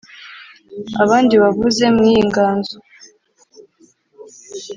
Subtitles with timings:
[1.03, 2.75] abandi wavuze mu iyi nganzo